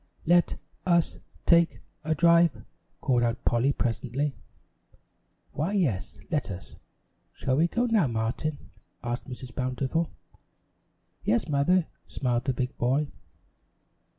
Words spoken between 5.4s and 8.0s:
"Why, yes, let us. Shall we go